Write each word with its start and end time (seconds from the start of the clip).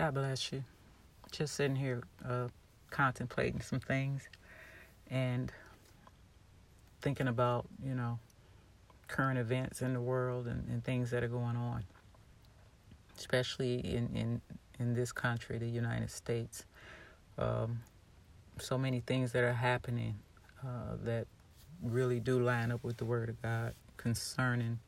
God 0.00 0.14
bless 0.14 0.50
you. 0.50 0.64
Just 1.30 1.56
sitting 1.56 1.76
here 1.76 2.02
uh, 2.26 2.48
contemplating 2.88 3.60
some 3.60 3.80
things 3.80 4.30
and 5.10 5.52
thinking 7.02 7.28
about, 7.28 7.66
you 7.84 7.94
know, 7.94 8.18
current 9.08 9.38
events 9.38 9.82
in 9.82 9.92
the 9.92 10.00
world 10.00 10.46
and, 10.46 10.66
and 10.70 10.82
things 10.82 11.10
that 11.10 11.22
are 11.22 11.28
going 11.28 11.54
on, 11.54 11.84
especially 13.18 13.74
in, 13.94 14.08
in, 14.16 14.40
in 14.78 14.94
this 14.94 15.12
country, 15.12 15.58
the 15.58 15.68
United 15.68 16.10
States. 16.10 16.64
Um, 17.36 17.80
so 18.58 18.78
many 18.78 19.00
things 19.00 19.32
that 19.32 19.44
are 19.44 19.52
happening 19.52 20.14
uh, 20.62 20.96
that 21.04 21.26
really 21.82 22.20
do 22.20 22.40
line 22.40 22.72
up 22.72 22.82
with 22.82 22.96
the 22.96 23.04
Word 23.04 23.28
of 23.28 23.42
God 23.42 23.74
concerning 23.98 24.78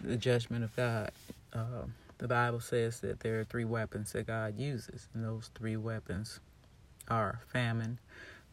the 0.00 0.16
judgment 0.16 0.64
of 0.64 0.74
God. 0.76 1.10
Uh, 1.52 1.82
the 2.20 2.28
Bible 2.28 2.60
says 2.60 3.00
that 3.00 3.20
there 3.20 3.40
are 3.40 3.44
three 3.44 3.64
weapons 3.64 4.12
that 4.12 4.26
God 4.26 4.58
uses, 4.58 5.08
and 5.14 5.24
those 5.24 5.50
three 5.54 5.78
weapons 5.78 6.38
are 7.08 7.40
famine, 7.46 7.98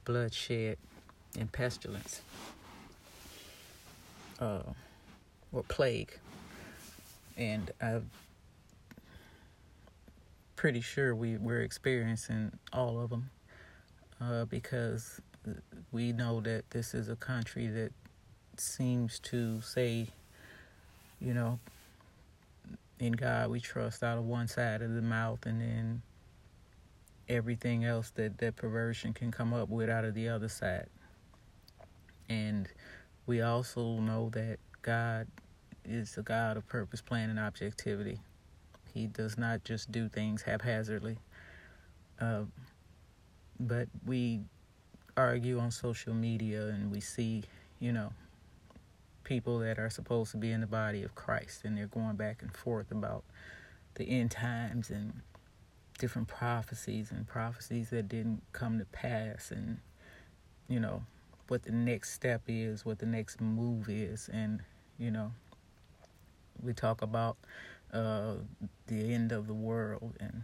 bloodshed, 0.05 0.77
and 1.37 1.51
pestilence, 1.51 2.21
uh, 4.39 4.61
or 5.51 5.63
plague. 5.63 6.17
And 7.35 7.69
I'm 7.81 8.09
pretty 10.55 10.79
sure 10.79 11.13
we, 11.13 11.35
we're 11.35 11.61
experiencing 11.61 12.53
all 12.71 13.01
of 13.01 13.09
them 13.09 13.29
uh, 14.21 14.45
because 14.45 15.19
we 15.91 16.13
know 16.13 16.39
that 16.39 16.71
this 16.71 16.93
is 16.93 17.09
a 17.09 17.17
country 17.17 17.67
that 17.67 17.91
seems 18.55 19.19
to 19.19 19.59
say, 19.59 20.07
you 21.19 21.33
know, 21.33 21.59
in 22.99 23.13
God 23.13 23.49
we 23.49 23.59
trust 23.59 24.03
out 24.03 24.17
of 24.17 24.25
one 24.25 24.47
side 24.47 24.81
of 24.81 24.93
the 24.93 25.01
mouth 25.01 25.45
and 25.45 25.61
then 25.61 26.01
everything 27.29 27.85
else 27.85 28.11
that 28.11 28.37
that 28.39 28.55
perversion 28.55 29.13
can 29.13 29.31
come 29.31 29.53
up 29.53 29.69
with 29.69 29.89
out 29.89 30.05
of 30.05 30.13
the 30.13 30.29
other 30.29 30.47
side. 30.47 30.87
And 32.29 32.67
we 33.25 33.41
also 33.41 33.99
know 33.99 34.29
that 34.29 34.59
God 34.81 35.27
is 35.85 36.17
a 36.17 36.21
God 36.21 36.57
of 36.57 36.67
purpose, 36.67 37.01
plan, 37.01 37.29
and 37.29 37.39
objectivity. 37.39 38.19
He 38.93 39.07
does 39.07 39.37
not 39.37 39.63
just 39.63 39.91
do 39.91 40.09
things 40.09 40.41
haphazardly. 40.41 41.17
Uh, 42.19 42.43
but 43.59 43.87
we 44.05 44.41
argue 45.15 45.59
on 45.59 45.71
social 45.71 46.13
media 46.13 46.67
and 46.67 46.91
we 46.91 46.99
see, 46.99 47.43
you 47.79 47.91
know, 47.91 48.11
people 49.27 49.59
that 49.59 49.77
are 49.77 49.89
supposed 49.89 50.31
to 50.31 50.37
be 50.37 50.53
in 50.53 50.61
the 50.61 50.67
body 50.67 51.03
of 51.03 51.13
Christ 51.13 51.65
and 51.65 51.77
they're 51.77 51.87
going 51.87 52.15
back 52.15 52.41
and 52.41 52.55
forth 52.55 52.91
about 52.91 53.25
the 53.95 54.05
end 54.05 54.31
times 54.31 54.89
and 54.89 55.19
different 55.99 56.29
prophecies 56.29 57.11
and 57.11 57.27
prophecies 57.27 57.89
that 57.89 58.07
didn't 58.07 58.41
come 58.53 58.79
to 58.79 58.85
pass 58.85 59.51
and 59.51 59.79
you 60.69 60.79
know 60.79 61.03
what 61.49 61.63
the 61.63 61.71
next 61.71 62.13
step 62.13 62.41
is, 62.47 62.85
what 62.85 62.99
the 62.99 63.05
next 63.05 63.41
move 63.41 63.89
is. 63.89 64.29
And 64.31 64.61
you 64.97 65.11
know 65.11 65.33
we 66.63 66.73
talk 66.73 67.01
about 67.01 67.35
uh, 67.93 68.35
the 68.87 69.13
end 69.13 69.33
of 69.33 69.47
the 69.47 69.53
world 69.53 70.13
and 70.21 70.43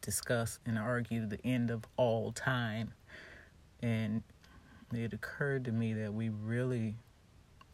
discuss 0.00 0.58
and 0.64 0.78
argue 0.78 1.26
the 1.26 1.44
end 1.44 1.70
of 1.70 1.84
all 1.98 2.32
time. 2.32 2.94
And 3.82 4.22
it 4.90 5.12
occurred 5.12 5.66
to 5.66 5.72
me 5.72 5.92
that 5.94 6.14
we 6.14 6.30
really 6.30 6.96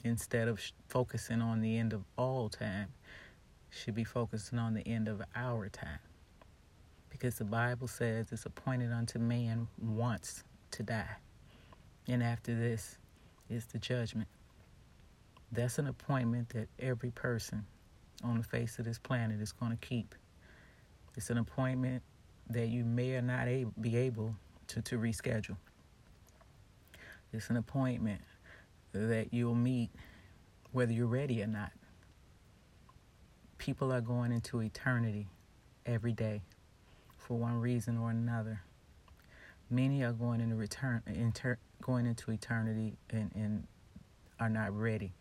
instead 0.07 0.49
of 0.49 0.61
sh- 0.61 0.73
focusing 0.89 1.43
on 1.43 1.61
the 1.61 1.79
end 1.79 1.93
of 1.93 2.05
all 2.17 2.49
time, 2.49 2.89
should 3.71 3.95
be 3.95 4.05
focusing 4.05 4.59
on 4.59 4.75
the 4.75 4.87
end 4.87 5.09
of 5.09 5.23
our 5.35 5.69
time. 5.69 5.99
Because 7.11 7.37
the 7.37 7.45
Bible 7.45 7.89
says 7.89 8.33
it's 8.33 8.47
appointed 8.47 8.93
unto 8.93 9.19
man 9.19 9.69
once 9.81 10.45
to 10.73 10.83
die. 10.83 11.17
And 12.09 12.23
after 12.23 12.55
this 12.55 12.99
is 13.49 13.67
the 13.67 13.79
judgment. 13.79 14.29
That's 15.53 15.79
an 15.79 15.87
appointment 15.87 16.51
that 16.51 16.69
every 16.79 17.11
person 17.11 17.65
on 18.25 18.39
the 18.39 18.45
face 18.45 18.79
of 18.79 18.85
this 18.85 18.99
planet 18.99 19.41
is 19.41 19.53
going 19.53 19.73
to 19.73 19.87
keep. 19.87 20.15
It's 21.17 21.31
an 21.31 21.39
appointment 21.39 22.03
that 22.51 22.69
you 22.69 22.85
may 22.85 23.15
or 23.15 23.23
not 23.23 23.47
be 23.81 23.97
able 23.97 24.35
to, 24.69 24.83
to 24.83 24.99
reschedule. 24.99 25.57
It's 27.33 27.51
an 27.51 27.57
appointment 27.57 28.21
that 28.97 29.33
you'll 29.33 29.55
meet 29.55 29.91
whether 30.73 30.93
you're 30.93 31.07
ready 31.07 31.43
or 31.43 31.47
not. 31.47 31.73
People 33.59 33.93
are 33.93 34.01
going 34.01 34.33
into 34.33 34.61
eternity 34.61 35.29
every 35.85 36.13
day 36.13 36.43
for 37.17 37.39
one 37.39 37.61
reason 37.61 37.99
or 37.99 38.11
another. 38.11 38.61
Many 39.71 40.03
are 40.05 40.13
going 40.13 40.41
into 40.41 40.55
return 40.55 41.03
inter, 41.07 41.59
going 41.83 42.07
into 42.07 42.31
eternity 42.31 42.97
and, 43.11 43.31
and 43.35 43.67
are 44.39 44.49
not 44.49 44.77
ready. 44.79 45.13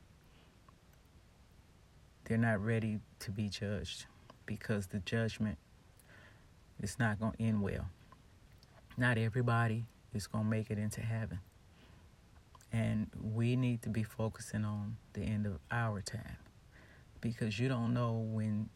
They're 2.25 2.37
not 2.37 2.63
ready 2.63 2.99
to 3.19 3.31
be 3.31 3.49
judged 3.49 4.05
because 4.45 4.87
the 4.87 4.99
judgment 4.99 5.57
is 6.81 6.99
not 6.99 7.19
going 7.19 7.33
to 7.33 7.41
end 7.41 7.61
well. 7.61 7.87
Not 8.97 9.17
everybody 9.17 9.85
is 10.13 10.27
going 10.27 10.45
to 10.45 10.49
make 10.49 10.69
it 10.69 10.77
into 10.77 11.01
heaven. 11.01 11.39
And 12.75 13.07
we 13.21 13.55
need 13.55 13.83
to 13.83 13.89
be 13.89 14.03
focusing 14.03 14.65
on 14.65 14.97
the 15.13 15.21
end 15.21 15.45
of 15.45 15.59
our 15.71 16.01
time 16.01 16.35
because 17.21 17.57
you 17.57 17.69
don't 17.69 17.93
know 17.93 18.11
when 18.11 18.69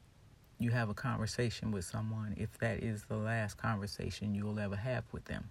you 0.58 0.72
have 0.72 0.88
a 0.88 0.94
conversation 0.94 1.70
with 1.70 1.84
someone 1.84 2.34
if 2.38 2.58
that 2.60 2.82
is 2.82 3.04
the 3.10 3.18
last 3.18 3.58
conversation 3.58 4.34
you 4.34 4.46
will 4.46 4.58
ever 4.58 4.78
have 4.78 5.04
with 5.12 5.26
them. 5.26 5.50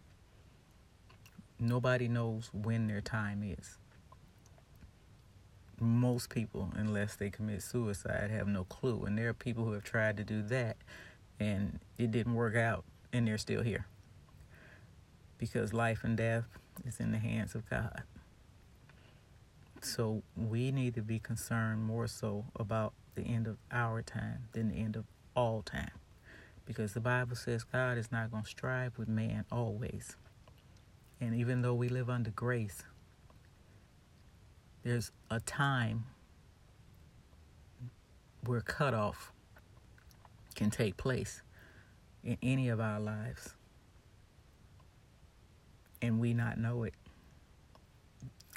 Nobody 1.60 2.08
knows 2.08 2.48
when 2.54 2.86
their 2.86 3.02
time 3.02 3.42
is. 3.42 3.76
Most 5.78 6.30
people, 6.30 6.72
unless 6.74 7.16
they 7.16 7.28
commit 7.28 7.62
suicide, 7.62 8.30
have 8.30 8.48
no 8.48 8.64
clue. 8.64 9.04
And 9.04 9.18
there 9.18 9.28
are 9.28 9.34
people 9.34 9.66
who 9.66 9.72
have 9.72 9.84
tried 9.84 10.16
to 10.16 10.24
do 10.24 10.40
that 10.44 10.78
and 11.38 11.80
it 11.98 12.12
didn't 12.12 12.34
work 12.34 12.56
out 12.56 12.84
and 13.12 13.28
they're 13.28 13.36
still 13.36 13.62
here. 13.62 13.86
Because 15.36 15.74
life 15.74 16.02
and 16.02 16.16
death 16.16 16.46
is 16.86 16.98
in 16.98 17.12
the 17.12 17.18
hands 17.18 17.54
of 17.54 17.68
God. 17.68 18.04
So 19.80 20.22
we 20.36 20.70
need 20.70 20.94
to 20.94 21.02
be 21.02 21.18
concerned 21.18 21.84
more 21.84 22.06
so 22.06 22.46
about 22.56 22.92
the 23.14 23.22
end 23.22 23.46
of 23.46 23.56
our 23.70 24.02
time 24.02 24.48
than 24.52 24.68
the 24.68 24.76
end 24.76 24.96
of 24.96 25.04
all 25.34 25.62
time. 25.62 25.90
Because 26.64 26.92
the 26.92 27.00
Bible 27.00 27.36
says 27.36 27.64
God 27.64 27.96
is 27.96 28.12
not 28.12 28.30
going 28.30 28.42
to 28.42 28.48
strive 28.48 28.98
with 28.98 29.08
man 29.08 29.44
always. 29.50 30.16
And 31.20 31.34
even 31.34 31.62
though 31.62 31.74
we 31.74 31.88
live 31.88 32.10
under 32.10 32.30
grace, 32.30 32.82
there's 34.82 35.10
a 35.30 35.40
time 35.40 36.04
where 38.44 38.60
cutoff 38.60 39.32
can 40.54 40.70
take 40.70 40.96
place 40.96 41.42
in 42.22 42.36
any 42.42 42.68
of 42.68 42.80
our 42.80 43.00
lives. 43.00 43.54
And 46.00 46.20
we 46.20 46.34
not 46.34 46.58
know 46.58 46.84
it. 46.84 46.94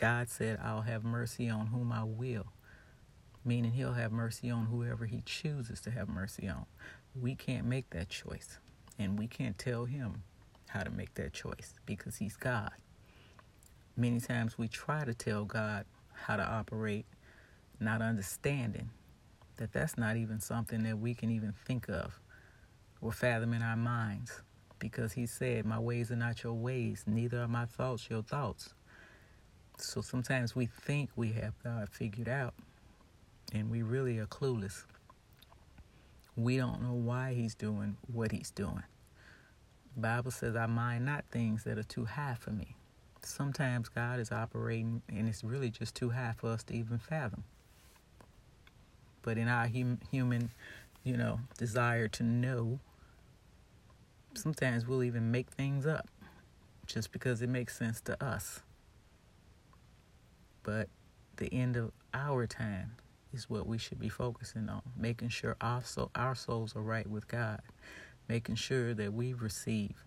God 0.02 0.30
said, 0.30 0.60
I'll 0.64 0.82
have 0.82 1.04
mercy 1.04 1.48
on 1.48 1.68
whom 1.68 1.92
I 1.92 2.04
will, 2.04 2.48
meaning 3.46 3.70
He'll 3.72 3.94
have 3.94 4.12
mercy 4.12 4.50
on 4.50 4.66
whoever 4.66 5.06
He 5.06 5.22
chooses 5.28 5.80
to 5.82 5.92
have 5.92 6.10
mercy 6.10 6.50
on. 6.50 6.66
We 7.14 7.36
can't 7.36 7.68
make 7.68 7.92
that 7.92 8.10
choice, 8.10 8.58
and 8.98 9.20
we 9.20 9.28
can't 9.28 9.60
tell 9.60 9.86
Him 9.86 10.24
how 10.70 10.82
to 10.82 10.90
make 10.90 11.14
that 11.16 11.34
choice 11.34 11.76
because 11.86 12.16
He's 12.16 12.36
God. 12.36 12.72
Many 13.96 14.20
times 14.20 14.58
we 14.58 14.68
try 14.68 15.06
to 15.06 15.14
tell 15.14 15.46
God 15.46 15.86
how 16.14 16.36
to 16.36 16.44
operate, 16.44 17.06
not 17.80 18.02
understanding 18.02 18.90
that 19.58 19.72
that's 19.72 20.00
not 20.00 20.18
even 20.18 20.40
something 20.40 20.82
that 20.82 20.98
we 20.98 21.14
can 21.14 21.30
even 21.30 21.54
think 21.68 21.90
of 21.90 22.20
or 23.02 23.12
fathom 23.12 23.54
in 23.54 23.62
our 23.62 23.78
minds 23.78 24.42
because 24.80 25.14
He 25.14 25.28
said, 25.28 25.64
My 25.64 25.78
ways 25.78 26.10
are 26.10 26.16
not 26.16 26.42
your 26.42 26.54
ways, 26.54 27.04
neither 27.06 27.44
are 27.44 27.48
my 27.48 27.66
thoughts 27.66 28.10
your 28.10 28.24
thoughts. 28.24 28.74
So 29.78 30.02
sometimes 30.02 30.56
we 30.56 30.68
think 30.68 31.10
we 31.16 31.32
have 31.34 31.54
God 31.64 31.90
figured 31.90 32.30
out, 32.30 32.54
and 33.54 33.70
we 33.70 33.82
really 33.82 34.20
are 34.20 34.28
clueless. 34.28 34.84
We 36.36 36.58
don't 36.58 36.82
know 36.82 36.94
why 36.94 37.34
He's 37.34 37.56
doing 37.56 37.98
what 38.12 38.32
He's 38.32 38.52
doing. 38.52 38.84
The 39.96 40.02
Bible 40.02 40.32
says, 40.32 40.56
I 40.56 40.68
mind 40.68 41.06
not 41.06 41.26
things 41.32 41.64
that 41.66 41.78
are 41.78 41.84
too 41.84 42.06
high 42.06 42.36
for 42.40 42.52
me. 42.52 42.76
Sometimes 43.24 43.90
God 43.90 44.20
is 44.20 44.32
operating, 44.32 45.02
and 45.10 45.28
it's 45.28 45.44
really 45.44 45.70
just 45.70 45.96
too 45.96 46.10
high 46.12 46.34
for 46.38 46.50
us 46.50 46.64
to 46.66 46.76
even 46.76 46.98
fathom. 46.98 47.44
But 49.22 49.38
in 49.38 49.48
our 49.48 49.68
hum- 49.68 50.00
human, 50.10 50.52
you 51.04 51.18
know, 51.18 51.40
desire 51.58 52.08
to 52.10 52.24
know, 52.24 52.80
sometimes 54.36 54.88
we'll 54.88 55.04
even 55.04 55.32
make 55.32 55.50
things 55.50 55.86
up 55.86 56.08
just 56.86 57.12
because 57.12 57.42
it 57.42 57.50
makes 57.50 57.78
sense 57.78 58.02
to 58.02 58.24
us. 58.24 58.62
But 60.64 60.90
the 61.38 61.54
end 61.54 61.76
of 61.76 61.92
our 62.14 62.48
time 62.48 62.96
is 63.34 63.50
what 63.50 63.66
we 63.68 63.78
should 63.78 64.00
be 64.00 64.10
focusing 64.10 64.70
on, 64.70 64.82
making 64.98 65.30
sure 65.30 65.56
soul, 65.84 66.12
our 66.16 66.36
souls 66.36 66.76
are 66.76 66.82
right 66.82 67.08
with 67.08 67.28
God, 67.28 67.62
making 68.28 68.56
sure 68.56 68.94
that 68.94 69.14
we 69.14 69.34
receive 69.34 70.04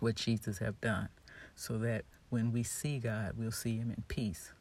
what 0.00 0.16
Jesus 0.16 0.58
have 0.58 0.80
done 0.80 1.08
so 1.54 1.78
that 1.78 2.04
when 2.30 2.52
we 2.52 2.62
see 2.62 2.98
God, 2.98 3.32
we'll 3.36 3.52
see 3.52 3.76
him 3.76 3.90
in 3.90 4.02
peace. 4.08 4.52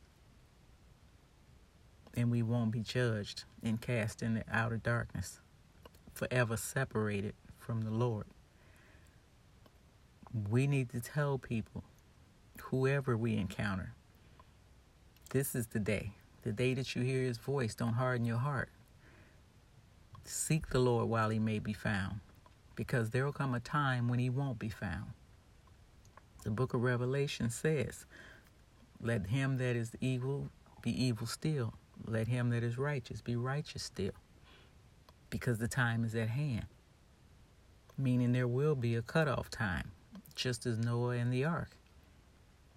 And 2.16 2.30
we 2.30 2.44
won't 2.44 2.72
be 2.72 2.82
judged 2.82 3.46
and 3.64 3.82
cast 3.82 4.22
in 4.22 4.36
the 4.36 4.44
outer 4.52 4.78
darkness, 4.78 5.40
forever 6.14 6.56
separated 6.56 7.34
from 7.58 7.82
the 7.82 7.90
Lord. 7.90 8.28
We 10.50 10.68
need 10.68 10.90
to 10.92 11.00
tell 11.00 11.40
people, 11.40 11.84
whoever 12.62 13.18
we 13.18 13.36
encounter, 13.36 13.94
this 15.34 15.56
is 15.56 15.66
the 15.66 15.80
day. 15.80 16.12
The 16.44 16.52
day 16.52 16.76
that 16.76 16.96
you 16.96 17.02
hear 17.02 17.24
his 17.24 17.40
voice, 17.40 17.74
don't 17.74 17.94
harden 17.94 18.24
your 18.24 18.38
heart. 18.38 18.70
Seek 20.26 20.70
the 20.70 20.78
Lord 20.80 21.10
while 21.10 21.30
he 21.30 21.40
may 21.40 21.58
be 21.58 21.74
found, 21.74 22.20
because 22.76 23.10
there 23.10 23.26
will 23.26 23.34
come 23.34 23.56
a 23.56 23.60
time 23.60 24.08
when 24.08 24.20
he 24.20 24.30
won't 24.30 24.60
be 24.60 24.70
found. 24.70 25.08
The 26.44 26.52
book 26.52 26.76
of 26.76 26.84
Revelation 26.84 27.50
says, 27.50 28.06
Let 29.02 29.26
him 29.28 29.58
that 29.58 29.76
is 29.76 29.92
evil 30.00 30.50
be 30.84 30.92
evil 31.04 31.26
still. 31.26 31.74
Let 32.06 32.28
him 32.28 32.52
that 32.52 32.62
is 32.62 32.78
righteous 32.78 33.22
be 33.22 33.36
righteous 33.36 33.82
still. 33.82 34.14
Because 35.32 35.58
the 35.58 35.68
time 35.68 36.06
is 36.06 36.14
at 36.14 36.30
hand. 36.30 36.68
Meaning 37.98 38.34
there 38.34 38.48
will 38.48 38.76
be 38.76 38.96
a 38.96 39.02
cutoff 39.02 39.50
time, 39.50 39.92
just 40.36 40.68
as 40.68 40.78
Noah 40.78 41.16
and 41.16 41.34
the 41.34 41.44
ark. 41.44 41.72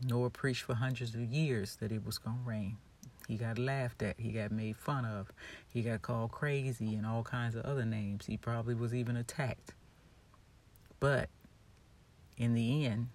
Noah 0.04 0.30
preached 0.30 0.62
for 0.62 0.74
hundreds 0.74 1.14
of 1.14 1.20
years 1.20 1.76
that 1.76 1.92
it 1.92 2.04
was 2.04 2.18
going 2.18 2.36
to 2.36 2.48
rain. 2.48 2.76
He 3.26 3.36
got 3.36 3.58
laughed 3.58 4.02
at. 4.02 4.20
He 4.20 4.30
got 4.30 4.52
made 4.52 4.76
fun 4.76 5.04
of. 5.04 5.32
He 5.68 5.82
got 5.82 6.02
called 6.02 6.30
crazy 6.30 6.94
and 6.94 7.06
all 7.06 7.22
kinds 7.22 7.56
of 7.56 7.64
other 7.64 7.84
names. 7.84 8.26
He 8.26 8.36
probably 8.36 8.74
was 8.74 8.94
even 8.94 9.16
attacked. 9.16 9.74
But 11.00 11.28
in 12.36 12.54
the 12.54 12.86
end, 12.86 13.08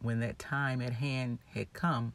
when 0.00 0.20
that 0.20 0.38
time 0.38 0.80
at 0.80 0.94
hand 0.94 1.38
had 1.54 1.72
come, 1.72 2.14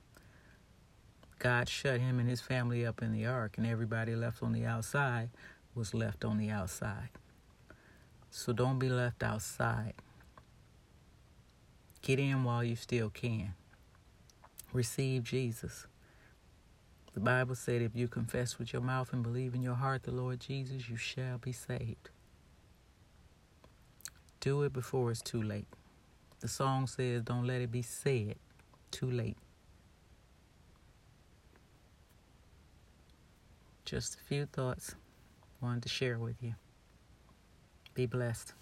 God 1.38 1.70
shut 1.70 2.00
him 2.00 2.20
and 2.20 2.28
his 2.28 2.42
family 2.42 2.86
up 2.86 3.02
in 3.02 3.12
the 3.12 3.26
ark, 3.28 3.58
and 3.58 3.68
everybody 3.68 4.16
left 4.16 4.42
on 4.42 4.54
the 4.54 4.66
outside 4.66 5.30
was 5.76 5.94
left 5.94 6.26
on 6.26 6.38
the 6.38 6.50
outside. 6.50 7.10
So 8.32 8.54
don't 8.54 8.80
be 8.80 8.90
left 8.90 9.22
outside. 9.22 9.94
Get 12.02 12.20
in 12.20 12.44
while 12.44 12.64
you 12.64 12.76
still 12.76 13.10
can. 13.10 13.54
Receive 14.76 15.24
Jesus. 15.24 15.88
The 17.14 17.22
Bible 17.22 17.56
said, 17.56 17.82
if 17.82 17.96
you 17.96 18.10
confess 18.10 18.60
with 18.60 18.74
your 18.74 18.82
mouth 18.82 19.14
and 19.14 19.24
believe 19.24 19.56
in 19.56 19.62
your 19.62 19.76
heart 19.76 20.04
the 20.04 20.12
Lord 20.12 20.42
Jesus, 20.42 20.90
you 20.90 20.98
shall 20.98 21.38
be 21.38 21.54
saved. 21.54 22.10
Do 24.42 24.64
it 24.64 24.74
before 24.74 25.12
it's 25.12 25.22
too 25.22 25.42
late. 25.42 25.68
The 26.42 26.50
song 26.50 26.88
says, 26.88 27.22
Don't 27.22 27.48
let 27.48 27.62
it 27.62 27.72
be 27.72 27.84
said 27.84 28.36
too 28.92 29.10
late. 29.10 29.38
Just 33.86 34.16
a 34.16 34.24
few 34.28 34.46
thoughts 34.46 34.94
I 35.62 35.66
wanted 35.66 35.84
to 35.84 35.90
share 35.90 36.20
with 36.20 36.44
you. 36.44 36.54
Be 37.94 38.08
blessed. 38.08 38.54